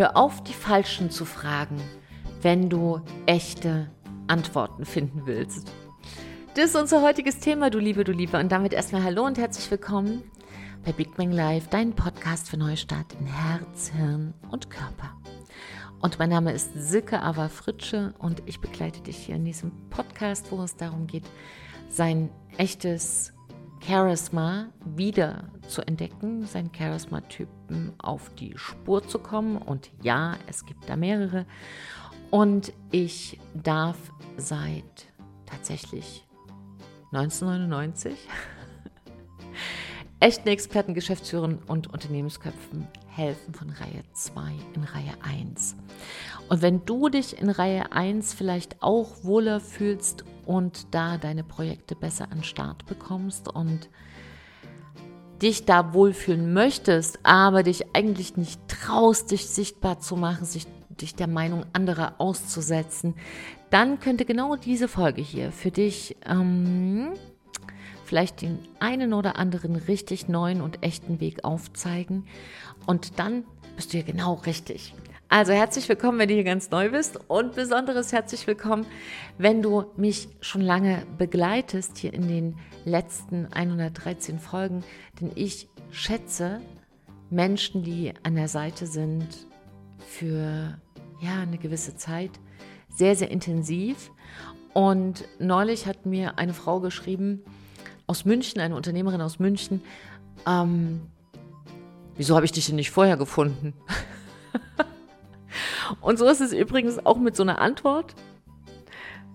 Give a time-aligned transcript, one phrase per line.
[0.00, 1.78] Hör auf, die Falschen zu fragen,
[2.40, 3.90] wenn du echte
[4.28, 5.70] Antworten finden willst.
[6.54, 8.38] Das ist unser heutiges Thema, du Liebe, du Liebe.
[8.38, 10.22] Und damit erstmal Hallo und herzlich willkommen
[10.86, 15.14] bei Big Bang Live, dein Podcast für Neustart in Herz, Hirn und Körper.
[16.00, 20.50] Und mein Name ist Silke Ava Fritsche und ich begleite dich hier in diesem Podcast,
[20.50, 21.26] wo es darum geht,
[21.90, 23.34] sein echtes
[23.84, 29.56] Charisma wieder zu entdecken, seinen Charisma-Typen auf die Spur zu kommen.
[29.56, 31.46] Und ja, es gibt da mehrere.
[32.30, 33.96] Und ich darf
[34.36, 35.06] seit
[35.46, 36.26] tatsächlich
[37.12, 38.14] 1999
[40.20, 45.76] echten Experten, Geschäftsführern und Unternehmensköpfen helfen von Reihe 2 in Reihe 1.
[46.50, 51.94] Und wenn du dich in Reihe 1 vielleicht auch wohler fühlst und da deine Projekte
[51.94, 53.88] besser an Start bekommst und
[55.40, 60.66] dich da wohlfühlen möchtest, aber dich eigentlich nicht traust, dich sichtbar zu machen, sich,
[61.00, 63.14] dich der Meinung anderer auszusetzen,
[63.70, 67.12] dann könnte genau diese Folge hier für dich ähm,
[68.04, 72.26] vielleicht den einen oder anderen richtig neuen und echten Weg aufzeigen.
[72.86, 73.44] Und dann
[73.76, 74.94] bist du hier genau richtig.
[75.32, 78.84] Also herzlich willkommen, wenn du hier ganz neu bist und besonderes herzlich willkommen,
[79.38, 84.82] wenn du mich schon lange begleitest hier in den letzten 113 Folgen,
[85.20, 86.60] denn ich schätze
[87.30, 89.46] Menschen, die an der Seite sind
[90.04, 90.76] für
[91.20, 92.32] ja, eine gewisse Zeit,
[92.88, 94.10] sehr, sehr intensiv.
[94.72, 97.44] Und neulich hat mir eine Frau geschrieben
[98.08, 99.80] aus München, eine Unternehmerin aus München,
[100.44, 101.02] ähm,
[102.16, 103.74] wieso habe ich dich denn nicht vorher gefunden?
[106.00, 108.14] Und so ist es übrigens auch mit so einer Antwort.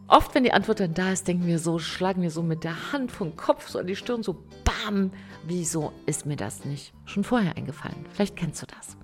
[0.08, 2.92] Oft, wenn die Antwort dann da ist, denken wir so, schlagen wir so mit der
[2.92, 5.12] Hand vom Kopf so an die Stirn, so bam,
[5.46, 8.06] wieso ist mir das nicht schon vorher eingefallen?
[8.14, 8.98] Vielleicht kennst du das.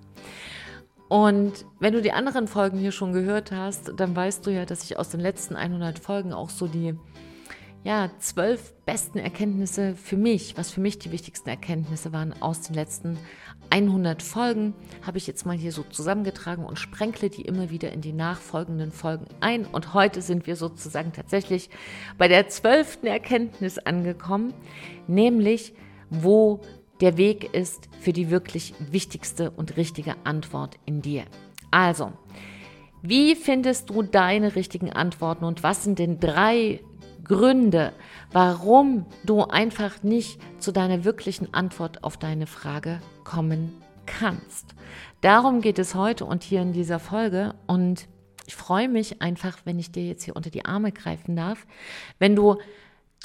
[1.09, 4.83] Und wenn du die anderen Folgen hier schon gehört hast, dann weißt du ja, dass
[4.83, 6.95] ich aus den letzten 100 Folgen auch so die
[7.83, 12.75] ja, zwölf besten Erkenntnisse für mich, was für mich die wichtigsten Erkenntnisse waren aus den
[12.75, 13.17] letzten
[13.71, 18.01] 100 Folgen, habe ich jetzt mal hier so zusammengetragen und sprenkle die immer wieder in
[18.01, 19.65] die nachfolgenden Folgen ein.
[19.65, 21.69] Und heute sind wir sozusagen tatsächlich
[22.17, 24.53] bei der zwölften Erkenntnis angekommen,
[25.07, 25.73] nämlich
[26.09, 26.59] wo
[26.99, 31.23] der Weg ist für die wirklich wichtigste und richtige Antwort in dir.
[31.71, 32.11] Also,
[33.01, 36.81] wie findest du deine richtigen Antworten und was sind denn drei
[37.23, 37.93] Gründe,
[38.31, 44.75] warum du einfach nicht zu deiner wirklichen Antwort auf deine Frage kommen kannst.
[45.21, 48.07] Darum geht es heute und hier in dieser Folge und
[48.47, 51.65] ich freue mich einfach, wenn ich dir jetzt hier unter die Arme greifen darf,
[52.19, 52.57] wenn du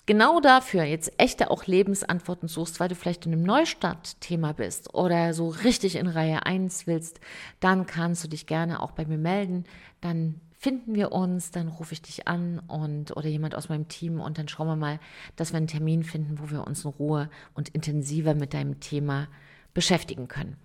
[0.05, 5.35] genau dafür jetzt echte auch Lebensantworten suchst, weil du vielleicht in einem Neustart-Thema bist oder
[5.35, 7.21] so richtig in Reihe 1 willst,
[7.61, 9.65] dann kannst du dich gerne auch bei mir melden.
[10.01, 14.21] Dann finden wir uns, dann rufe ich dich an und oder jemand aus meinem Team
[14.21, 14.99] und dann schauen wir mal,
[15.37, 19.29] dass wir einen Termin finden, wo wir uns in Ruhe und intensiver mit deinem Thema
[19.75, 20.57] beschäftigen können.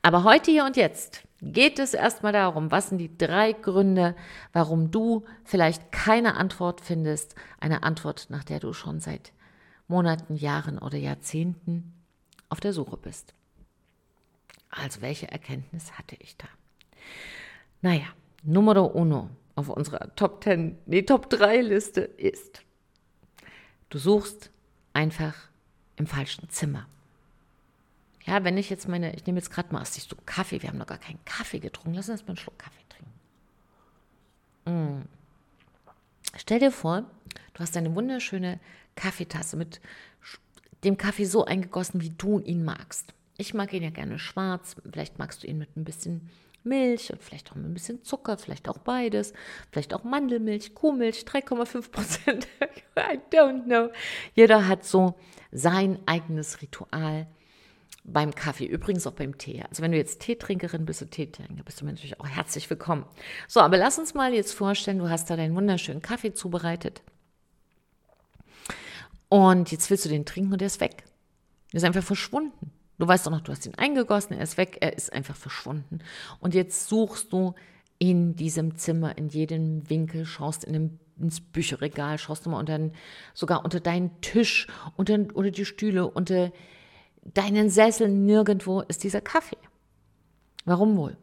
[0.00, 4.14] Aber heute hier und jetzt geht es erstmal darum, was sind die drei Gründe,
[4.52, 9.32] warum du vielleicht keine Antwort findest, eine Antwort, nach der du schon seit
[9.88, 11.94] Monaten, Jahren oder Jahrzehnten
[12.48, 13.34] auf der Suche bist.
[14.70, 16.46] Also welche Erkenntnis hatte ich da?
[17.82, 18.06] Naja,
[18.44, 22.62] Numero uno auf unserer Top 10, nee, Top 3 Liste ist,
[23.88, 24.50] du suchst
[24.92, 25.34] einfach
[25.96, 26.86] im falschen Zimmer.
[28.24, 30.78] Ja, wenn ich jetzt meine, ich nehme jetzt gerade mal, siehst du, Kaffee, wir haben
[30.78, 32.84] noch gar keinen Kaffee getrunken, lass uns mal einen Schluck Kaffee
[34.64, 35.02] trinken.
[35.02, 35.08] Mm.
[36.36, 37.02] Stell dir vor,
[37.54, 38.60] du hast eine wunderschöne
[38.94, 39.80] Kaffeetasse mit
[40.84, 43.12] dem Kaffee so eingegossen, wie du ihn magst.
[43.38, 46.30] Ich mag ihn ja gerne schwarz, vielleicht magst du ihn mit ein bisschen
[46.64, 49.32] Milch und vielleicht auch ein bisschen Zucker, vielleicht auch beides,
[49.70, 52.48] vielleicht auch Mandelmilch, Kuhmilch, 3,5 Prozent.
[52.96, 53.90] I don't know.
[54.34, 55.14] Jeder hat so
[55.52, 57.26] sein eigenes Ritual
[58.04, 59.62] beim Kaffee, übrigens auch beim Tee.
[59.68, 63.04] Also wenn du jetzt Teetrinkerin bist, du Teetrinker, bist du natürlich auch herzlich willkommen.
[63.46, 67.02] So, aber lass uns mal jetzt vorstellen, du hast da deinen wunderschönen Kaffee zubereitet.
[69.28, 71.04] Und jetzt willst du den trinken und der ist weg.
[71.72, 72.72] Der ist einfach verschwunden.
[72.98, 76.00] Du weißt doch noch, du hast ihn eingegossen, er ist weg, er ist einfach verschwunden.
[76.40, 77.54] Und jetzt suchst du
[77.98, 82.90] in diesem Zimmer, in jedem Winkel, schaust in dem, ins Bücherregal, schaust du mal unter,
[83.34, 84.66] sogar unter deinen Tisch,
[84.96, 86.52] unter, unter die Stühle, unter
[87.22, 89.58] deinen Sessel, nirgendwo ist dieser Kaffee.
[90.64, 91.16] Warum wohl?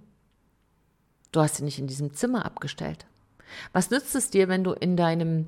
[1.31, 3.06] Du hast ihn nicht in diesem Zimmer abgestellt.
[3.74, 5.48] Was nützt es dir, wenn du in deinem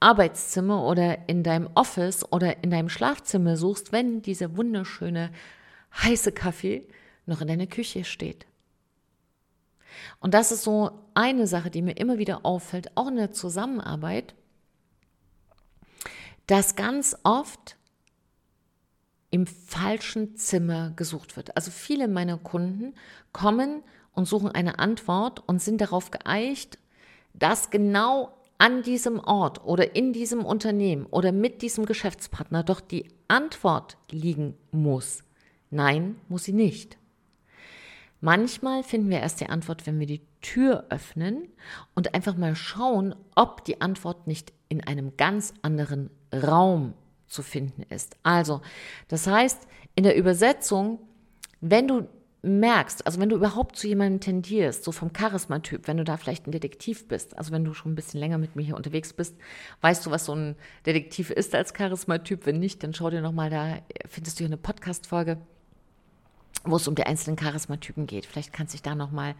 [0.00, 5.30] Arbeitszimmer oder in deinem Office oder in deinem Schlafzimmer suchst, wenn dieser wunderschöne
[5.94, 6.86] heiße Kaffee
[7.26, 8.46] noch in deiner Küche steht.
[10.20, 14.34] Und das ist so eine Sache, die mir immer wieder auffällt, auch in der Zusammenarbeit,
[16.46, 17.76] dass ganz oft
[19.30, 21.56] im falschen Zimmer gesucht wird.
[21.56, 22.94] Also viele meiner Kunden
[23.32, 23.82] kommen
[24.12, 26.78] und suchen eine Antwort und sind darauf geeicht,
[27.32, 33.08] dass genau an diesem Ort oder in diesem Unternehmen oder mit diesem Geschäftspartner doch die
[33.28, 35.22] Antwort liegen muss.
[35.70, 36.98] Nein, muss sie nicht.
[38.20, 41.48] Manchmal finden wir erst die Antwort, wenn wir die Tür öffnen
[41.94, 46.94] und einfach mal schauen, ob die Antwort nicht in einem ganz anderen Raum
[47.26, 48.16] zu finden ist.
[48.22, 48.60] Also,
[49.08, 50.98] das heißt, in der Übersetzung,
[51.60, 52.08] wenn du
[52.42, 56.46] merkst, also wenn du überhaupt zu jemandem tendierst, so vom Charismatyp, wenn du da vielleicht
[56.46, 59.36] ein Detektiv bist, also wenn du schon ein bisschen länger mit mir hier unterwegs bist,
[59.82, 60.56] weißt du, was so ein
[60.86, 62.46] Detektiv ist als Charismatyp?
[62.46, 65.38] Wenn nicht, dann schau dir nochmal, da findest du hier eine Podcast-Folge,
[66.64, 68.26] wo es um die einzelnen Charismatypen geht.
[68.26, 69.34] Vielleicht kannst du dich da nochmal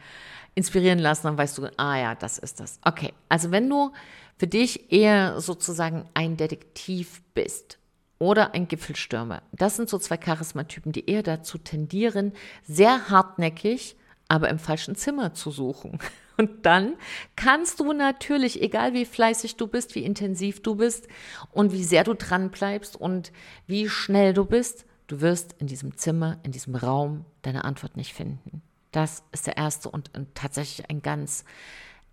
[0.54, 2.80] inspirieren lassen, dann weißt du, ah ja, das ist das.
[2.84, 3.92] Okay, also wenn du
[4.38, 7.80] für dich eher sozusagen ein Detektiv bist,
[8.20, 9.42] oder ein Gipfelstürmer.
[9.50, 12.32] Das sind so zwei Charismatypen, die eher dazu tendieren,
[12.62, 13.96] sehr hartnäckig,
[14.28, 15.98] aber im falschen Zimmer zu suchen.
[16.36, 16.94] Und dann
[17.36, 21.06] kannst du natürlich, egal wie fleißig du bist, wie intensiv du bist
[21.50, 23.30] und wie sehr du dran bleibst und
[23.66, 28.14] wie schnell du bist, du wirst in diesem Zimmer, in diesem Raum deine Antwort nicht
[28.14, 28.62] finden.
[28.92, 31.44] Das ist der erste und tatsächlich ein ganz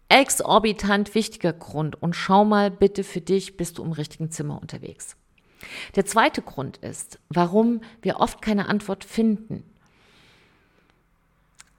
[0.09, 2.01] exorbitant wichtiger Grund.
[2.01, 5.15] Und schau mal bitte für dich, bist du im richtigen Zimmer unterwegs.
[5.95, 9.63] Der zweite Grund ist, warum wir oft keine Antwort finden.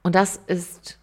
[0.03, 0.99] Und das ist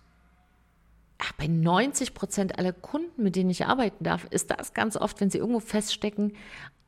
[1.38, 5.30] bei 90 Prozent aller Kunden, mit denen ich arbeiten darf, ist das ganz oft, wenn
[5.30, 6.34] sie irgendwo feststecken,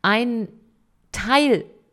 [0.02, 0.48] ein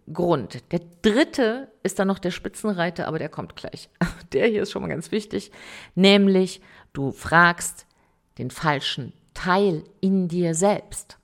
[0.05, 0.63] Teilgrund.
[0.71, 3.89] Der dritte ist dann noch der Spitzenreiter, aber der kommt gleich.
[4.33, 5.51] Der hier ist schon mal ganz wichtig,
[5.93, 6.61] nämlich
[6.93, 7.85] du fragst
[8.37, 11.17] den falschen Teil in dir selbst.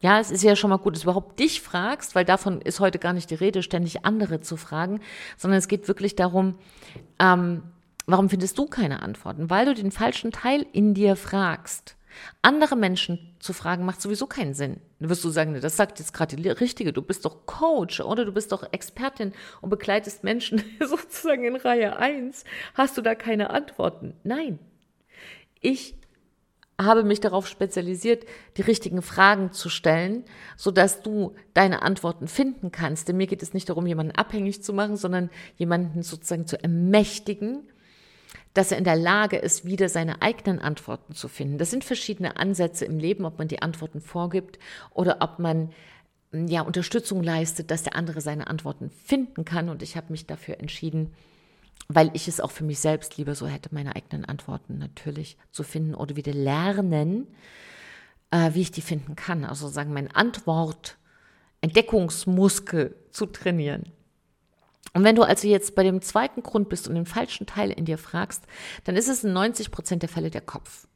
[0.00, 2.80] Ja, es ist ja schon mal gut, dass du überhaupt dich fragst, weil davon ist
[2.80, 5.00] heute gar nicht die Rede, ständig andere zu fragen,
[5.38, 6.58] sondern es geht wirklich darum,
[7.18, 7.62] ähm,
[8.04, 9.48] warum findest du keine Antworten?
[9.48, 11.96] Weil du den falschen Teil in dir fragst.
[12.42, 14.80] Andere Menschen zu fragen macht sowieso keinen Sinn.
[15.00, 18.24] Du wirst du sagen, das sagt jetzt gerade die Richtige, du bist doch Coach oder
[18.24, 22.44] du bist doch Expertin und begleitest Menschen sozusagen in Reihe 1.
[22.74, 24.14] Hast du da keine Antworten?
[24.22, 24.58] Nein.
[25.60, 25.96] Ich
[26.80, 28.24] habe mich darauf spezialisiert,
[28.56, 30.24] die richtigen Fragen zu stellen,
[30.56, 33.08] so dass du deine Antworten finden kannst.
[33.08, 37.68] Denn mir geht es nicht darum, jemanden abhängig zu machen, sondern jemanden sozusagen zu ermächtigen,
[38.54, 41.58] dass er in der Lage ist, wieder seine eigenen Antworten zu finden.
[41.58, 44.58] Das sind verschiedene Ansätze im Leben, ob man die Antworten vorgibt
[44.90, 45.70] oder ob man
[46.32, 49.68] ja Unterstützung leistet, dass der andere seine Antworten finden kann.
[49.68, 51.12] Und ich habe mich dafür entschieden,
[51.88, 55.64] weil ich es auch für mich selbst lieber so hätte, meine eigenen Antworten natürlich zu
[55.64, 57.26] finden oder wieder lernen,
[58.30, 59.44] äh, wie ich die finden kann.
[59.44, 60.96] Also sagen, mein Antwort,
[61.60, 63.92] Entdeckungsmuskel zu trainieren.
[64.94, 67.84] Und wenn du also jetzt bei dem zweiten Grund bist und den falschen Teil in
[67.84, 68.44] dir fragst,
[68.84, 70.86] dann ist es in 90 Prozent der Fälle der Kopf.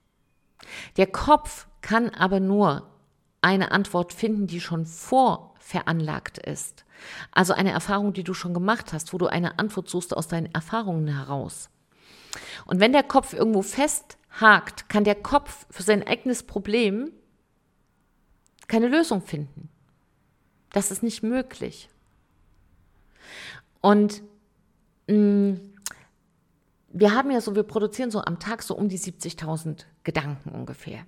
[0.96, 2.88] Der Kopf kann aber nur
[3.42, 6.84] eine Antwort finden, die schon vorveranlagt ist.
[7.32, 10.52] Also eine Erfahrung, die du schon gemacht hast, wo du eine Antwort suchst aus deinen
[10.54, 11.70] Erfahrungen heraus.
[12.66, 17.12] Und wenn der Kopf irgendwo festhakt, kann der Kopf für sein eigenes Problem
[18.68, 19.70] keine Lösung finden.
[20.72, 21.88] Das ist nicht möglich.
[23.80, 24.22] Und
[25.06, 25.60] mh, mm,
[26.90, 31.04] wir haben ja so, wir produzieren so am Tag so um die 70.000 Gedanken ungefähr.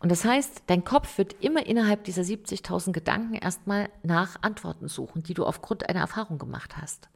[0.00, 5.22] Und das heißt, dein Kopf wird immer innerhalb dieser 70.000 Gedanken erstmal nach Antworten suchen,
[5.22, 7.08] die du aufgrund einer Erfahrung gemacht hast.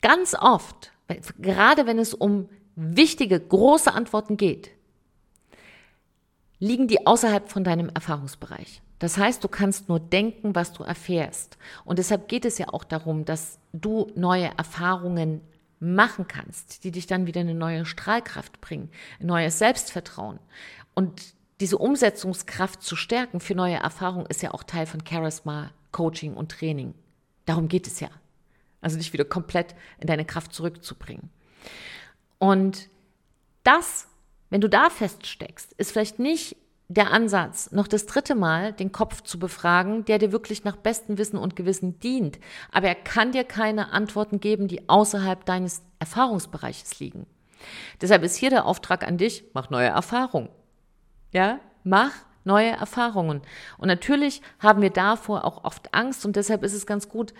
[0.00, 0.92] Ganz oft,
[1.38, 4.70] gerade wenn es um wichtige, große Antworten geht,
[6.60, 8.82] liegen die außerhalb von deinem Erfahrungsbereich.
[8.98, 11.56] Das heißt, du kannst nur denken, was du erfährst.
[11.84, 15.40] Und deshalb geht es ja auch darum, dass du neue Erfahrungen
[15.80, 18.90] machen kannst, die dich dann wieder eine neue Strahlkraft bringen,
[19.20, 20.40] ein neues Selbstvertrauen.
[20.94, 26.34] Und diese Umsetzungskraft zu stärken für neue Erfahrungen ist ja auch Teil von Charisma, Coaching
[26.34, 26.94] und Training.
[27.46, 28.10] Darum geht es ja.
[28.80, 31.30] Also dich wieder komplett in deine Kraft zurückzubringen.
[32.38, 32.88] Und
[33.64, 34.06] das,
[34.50, 36.56] wenn du da feststeckst, ist vielleicht nicht
[36.88, 41.18] der Ansatz, noch das dritte Mal den Kopf zu befragen, der dir wirklich nach bestem
[41.18, 42.38] Wissen und Gewissen dient.
[42.72, 47.26] Aber er kann dir keine Antworten geben, die außerhalb deines Erfahrungsbereiches liegen.
[48.00, 50.48] Deshalb ist hier der Auftrag an dich, mach neue Erfahrungen.
[51.32, 52.12] Ja, mach
[52.44, 53.42] neue Erfahrungen.
[53.76, 57.34] Und natürlich haben wir davor auch oft Angst und deshalb ist es ganz gut,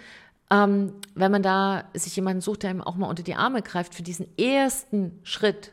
[0.50, 3.94] ähm, wenn man da sich jemanden sucht, der ihm auch mal unter die Arme greift,
[3.94, 5.72] für diesen ersten Schritt,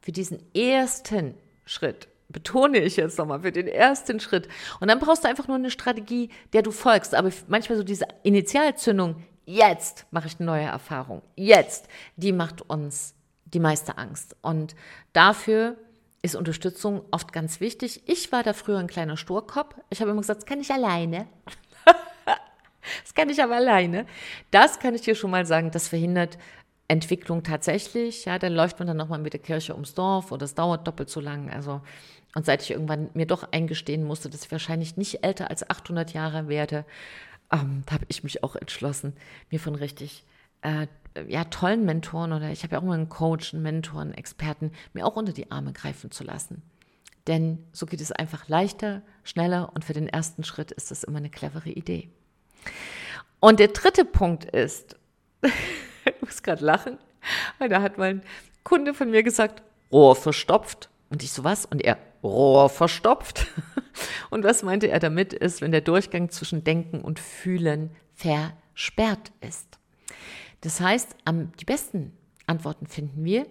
[0.00, 1.34] für diesen ersten
[1.66, 4.48] Schritt, betone ich jetzt nochmal, für den ersten Schritt.
[4.80, 7.14] Und dann brauchst du einfach nur eine Strategie, der du folgst.
[7.14, 13.14] Aber manchmal so diese Initialzündung, jetzt mache ich eine neue Erfahrung, jetzt, die macht uns
[13.46, 14.36] die meiste Angst.
[14.42, 14.76] Und
[15.12, 15.76] dafür
[16.20, 18.02] ist Unterstützung oft ganz wichtig.
[18.06, 19.74] Ich war da früher ein kleiner Sturkopf.
[19.88, 21.26] Ich habe immer gesagt, das kann ich alleine.
[23.04, 24.04] das kann ich aber alleine.
[24.50, 26.36] Das kann ich dir schon mal sagen, das verhindert
[26.88, 28.24] Entwicklung tatsächlich.
[28.24, 31.10] Ja, dann läuft man dann nochmal mit der Kirche ums Dorf oder es dauert doppelt
[31.10, 31.50] so lang.
[31.50, 31.82] Also,
[32.34, 36.12] und seit ich irgendwann mir doch eingestehen musste, dass ich wahrscheinlich nicht älter als 800
[36.12, 36.84] Jahre werde,
[37.52, 39.14] ähm, habe ich mich auch entschlossen,
[39.50, 40.24] mir von richtig
[40.62, 40.86] äh,
[41.26, 44.72] ja, tollen Mentoren oder ich habe ja auch mal einen Coach, einen Mentor, einen Experten,
[44.92, 46.62] mir auch unter die Arme greifen zu lassen.
[47.26, 51.18] Denn so geht es einfach leichter, schneller und für den ersten Schritt ist das immer
[51.18, 52.10] eine clevere Idee.
[53.40, 54.96] Und der dritte Punkt ist,
[55.42, 56.98] ich muss gerade lachen,
[57.58, 58.22] weil da hat mein
[58.64, 60.90] Kunde von mir gesagt, Rohr verstopft.
[61.10, 61.64] Und ich so was?
[61.64, 63.46] Und er, Rohr verstopft.
[64.30, 69.78] Und was meinte er damit ist, wenn der Durchgang zwischen Denken und Fühlen versperrt ist.
[70.60, 71.16] Das heißt,
[71.60, 72.12] die besten
[72.46, 73.46] Antworten finden wir,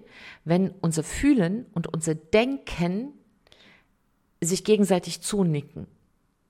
[0.45, 3.13] wenn unser Fühlen und unser Denken
[4.41, 5.87] sich gegenseitig zunicken.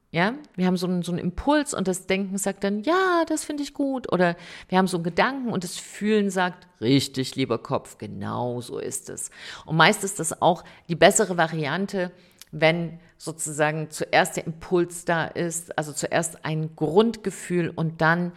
[0.09, 3.43] Ja, wir haben so einen, so einen Impuls und das Denken sagt dann, ja, das
[3.43, 4.11] finde ich gut.
[4.11, 4.37] Oder
[4.69, 9.09] wir haben so einen Gedanken und das Fühlen sagt, richtig, lieber Kopf, genau so ist
[9.09, 9.31] es.
[9.65, 12.11] Und meist ist das auch die bessere Variante,
[12.51, 18.31] wenn sozusagen zuerst der Impuls da ist, also zuerst ein Grundgefühl und dann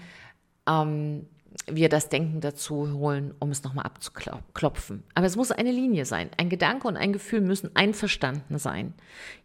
[0.69, 1.27] ähm,
[1.67, 5.05] wir das Denken dazu holen, um es nochmal abzuklopfen.
[5.15, 6.31] Aber es muss eine Linie sein.
[6.37, 8.95] Ein Gedanke und ein Gefühl müssen einverstanden sein.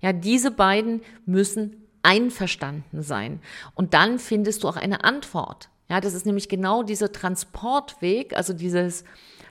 [0.02, 3.42] Ja, diese beiden müssen einverstanden sein.
[3.74, 5.70] Und dann findest du auch eine Antwort.
[5.90, 9.04] Ja, das ist nämlich genau dieser Transportweg, also dieses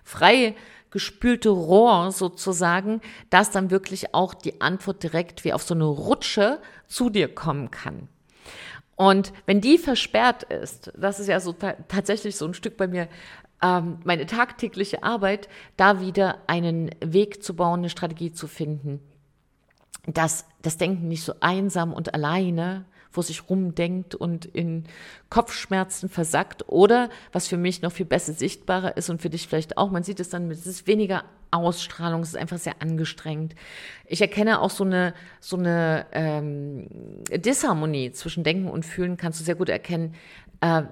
[0.04, 0.54] frei
[0.90, 6.60] gespülte Rohr sozusagen, dass dann wirklich auch die Antwort direkt wie auf so eine Rutsche
[6.86, 8.08] zu dir kommen kann.
[8.94, 13.08] Und wenn die versperrt ist, das ist ja so tatsächlich so ein Stück bei mir,
[13.60, 19.00] ähm, meine tagtägliche Arbeit, da wieder einen Weg zu bauen, eine Strategie zu finden,
[20.06, 24.84] dass das Denken nicht so einsam und alleine vor sich rumdenkt und in
[25.30, 29.78] Kopfschmerzen versackt oder was für mich noch viel besser sichtbarer ist und für dich vielleicht
[29.78, 33.54] auch, man sieht es dann, es ist weniger Ausstrahlung, es ist einfach sehr angestrengt.
[34.06, 36.88] Ich erkenne auch so eine, so eine ähm,
[37.30, 40.14] Disharmonie zwischen Denken und Fühlen, kannst du sehr gut erkennen,
[40.60, 40.82] äh,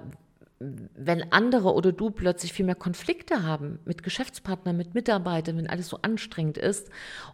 [0.95, 5.89] wenn andere oder du plötzlich viel mehr Konflikte haben mit Geschäftspartnern, mit Mitarbeitern, wenn alles
[5.89, 6.89] so anstrengend ist.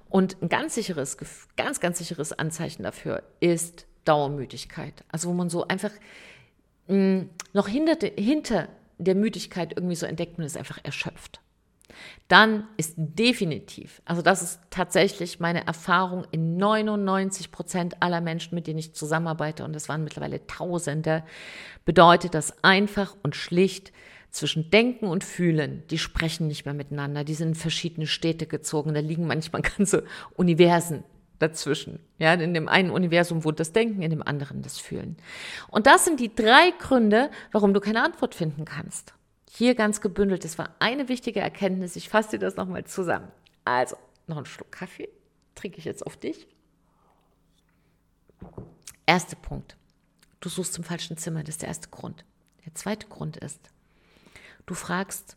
[0.10, 1.18] Und ein ganz sicheres,
[1.56, 5.04] ganz, ganz sicheres Anzeichen dafür ist Dauermüdigkeit.
[5.12, 5.92] Also wo man so einfach
[6.88, 11.42] mh, hm, noch hinter, hinter der Müdigkeit irgendwie so entdeckt, man ist einfach erschöpft
[12.28, 18.68] dann ist definitiv, also das ist tatsächlich meine Erfahrung in 99 Prozent aller Menschen, mit
[18.68, 21.24] denen ich zusammenarbeite, und das waren mittlerweile Tausende,
[21.86, 23.92] bedeutet das einfach und schlicht
[24.32, 28.94] zwischen Denken und Fühlen, die sprechen nicht mehr miteinander, die sind in verschiedene Städte gezogen,
[28.94, 30.04] da liegen manchmal ganze
[30.36, 31.04] Universen
[31.40, 32.00] dazwischen.
[32.18, 35.18] Ja, in dem einen Universum wohnt das Denken, in dem anderen das Fühlen.
[35.70, 39.14] Und das sind die drei Gründe, warum du keine Antwort finden kannst.
[39.52, 41.96] Hier ganz gebündelt, das war eine wichtige Erkenntnis.
[41.96, 43.32] Ich fasse dir das nochmal zusammen.
[43.66, 45.10] Also, noch einen Schluck Kaffee
[45.56, 46.48] trinke ich jetzt auf dich.
[49.08, 49.76] Erster Punkt.
[50.40, 52.26] Du suchst im falschen Zimmer, das ist der erste Grund.
[52.64, 53.72] Der zweite Grund ist,
[54.68, 55.36] du fragst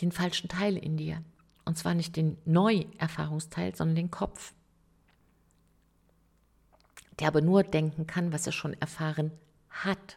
[0.00, 1.22] den falschen Teil in dir.
[1.66, 4.54] Und zwar nicht den Neu-Erfahrungsteil, sondern den Kopf.
[7.18, 9.32] Der aber nur denken kann, was er schon erfahren
[9.68, 10.16] hat.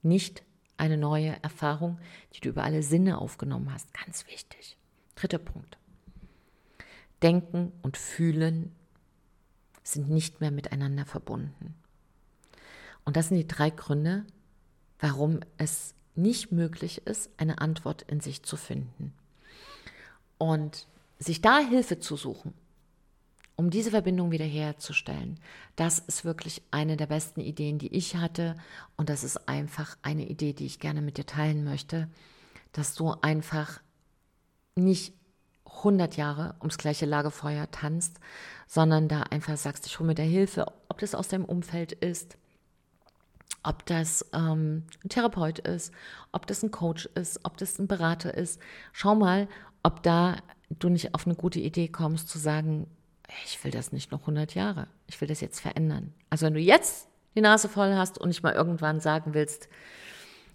[0.00, 0.42] Nicht
[0.80, 1.98] eine neue Erfahrung,
[2.34, 3.92] die du über alle Sinne aufgenommen hast.
[3.94, 4.76] Ganz wichtig.
[5.14, 5.78] Dritter Punkt.
[7.22, 8.74] Denken und Fühlen
[9.82, 11.74] sind nicht mehr miteinander verbunden.
[13.04, 14.24] Und das sind die drei Gründe,
[14.98, 19.12] warum es nicht möglich ist, eine Antwort in sich zu finden.
[20.38, 20.86] Und
[21.18, 22.54] sich da Hilfe zu suchen,
[23.60, 25.38] um diese Verbindung wiederherzustellen.
[25.76, 28.56] Das ist wirklich eine der besten Ideen, die ich hatte.
[28.96, 32.08] Und das ist einfach eine Idee, die ich gerne mit dir teilen möchte,
[32.72, 33.82] dass du einfach
[34.76, 35.12] nicht
[35.66, 38.18] 100 Jahre ums gleiche Lagerfeuer tanzt,
[38.66, 42.38] sondern da einfach sagst, ich hole mir da Hilfe, ob das aus deinem Umfeld ist,
[43.62, 45.92] ob das ähm, ein Therapeut ist,
[46.32, 48.58] ob das ein Coach ist, ob das ein Berater ist.
[48.94, 49.48] Schau mal,
[49.82, 50.38] ob da
[50.70, 52.86] du nicht auf eine gute Idee kommst, zu sagen,
[53.44, 54.88] ich will das nicht noch 100 Jahre.
[55.06, 56.12] Ich will das jetzt verändern.
[56.30, 59.68] Also wenn du jetzt die Nase voll hast und nicht mal irgendwann sagen willst,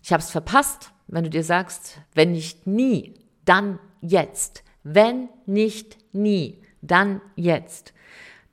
[0.02, 3.16] ich habe es verpasst, wenn du dir sagst, wenn nicht nie,
[3.46, 4.64] dann jetzt.
[4.84, 7.94] Wenn nicht nie, dann jetzt.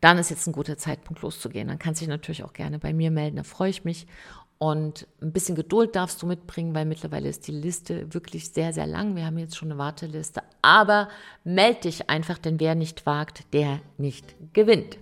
[0.01, 1.69] Dann ist jetzt ein guter Zeitpunkt loszugehen.
[1.69, 4.07] Dann kannst du dich natürlich auch gerne bei mir melden, da freue ich mich.
[4.63, 8.87] Und ein bisschen Geduld darfst du mitbringen, weil mittlerweile ist die Liste wirklich sehr, sehr
[8.87, 9.17] lang.
[9.17, 10.41] Wir haben jetzt schon eine Warteliste.
[10.63, 11.09] Aber
[11.43, 14.99] meld dich einfach, denn wer nicht wagt, der nicht gewinnt.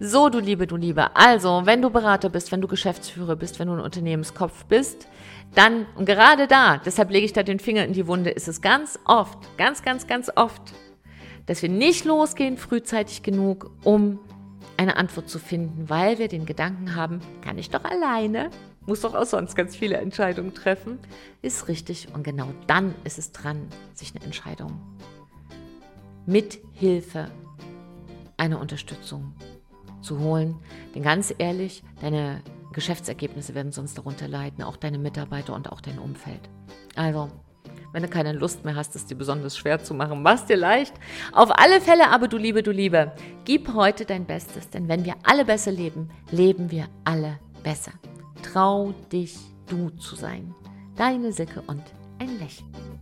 [0.00, 1.14] So, du Liebe, du Liebe.
[1.14, 5.08] Also, wenn du Berater bist, wenn du Geschäftsführer bist, wenn du ein Unternehmenskopf bist,
[5.54, 8.62] dann, und gerade da, deshalb lege ich da den Finger in die Wunde, ist es
[8.62, 10.72] ganz oft, ganz, ganz, ganz oft,
[11.44, 14.20] dass wir nicht losgehen frühzeitig genug, um
[14.76, 18.50] eine Antwort zu finden, weil wir den Gedanken haben, kann ich doch alleine,
[18.86, 20.98] muss doch auch sonst ganz viele Entscheidungen treffen,
[21.42, 22.08] ist richtig.
[22.12, 24.80] Und genau dann ist es dran, sich eine Entscheidung
[26.26, 27.30] mit Hilfe
[28.36, 29.34] einer Unterstützung
[30.00, 30.56] zu holen.
[30.94, 35.98] Denn ganz ehrlich, deine Geschäftsergebnisse werden sonst darunter leiden, auch deine Mitarbeiter und auch dein
[35.98, 36.40] Umfeld.
[36.94, 37.30] Also,
[37.94, 40.92] wenn du keine Lust mehr hast, es dir besonders schwer zu machen, mach's dir leicht.
[41.32, 43.12] Auf alle Fälle aber, du Liebe, du Liebe,
[43.44, 47.92] gib heute dein Bestes, denn wenn wir alle besser leben, leben wir alle besser.
[48.42, 49.36] Trau dich,
[49.68, 50.52] du zu sein.
[50.96, 51.84] Deine Sicke und
[52.18, 52.93] ein Lächeln.